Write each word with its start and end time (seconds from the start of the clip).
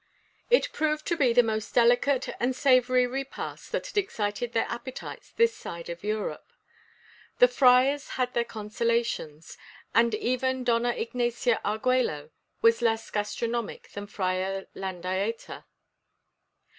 VII 0.49 0.57
It 0.57 0.71
proved 0.73 1.05
to 1.05 1.15
be 1.15 1.31
the 1.31 1.43
most 1.43 1.75
delicate 1.75 2.27
and 2.39 2.55
savory 2.55 3.05
repast 3.05 3.71
that 3.71 3.85
had 3.85 3.99
excited 3.99 4.51
their 4.51 4.65
appetites 4.67 5.29
this 5.29 5.55
side 5.55 5.91
of 5.91 6.03
Europe. 6.03 6.53
The 7.37 7.47
friars 7.47 8.07
had 8.17 8.33
their 8.33 8.43
consolations, 8.43 9.59
and 9.93 10.15
even 10.15 10.63
Dona 10.63 10.89
Ignacia 10.89 11.61
Arguello 11.63 12.31
was 12.63 12.81
less 12.81 13.11
gastronomic 13.11 13.89
than 13.89 14.07
Father 14.07 14.67
Landaeta. 14.73 15.65